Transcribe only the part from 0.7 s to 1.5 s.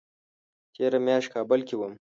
تېره میاشت